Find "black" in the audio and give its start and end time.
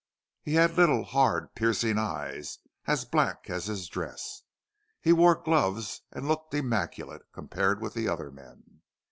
3.05-3.51